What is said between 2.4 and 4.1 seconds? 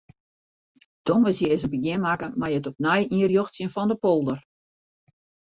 it opnij ynrjochtsjen fan de